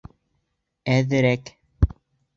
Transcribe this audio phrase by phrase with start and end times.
[0.95, 1.55] —Әҙерәк.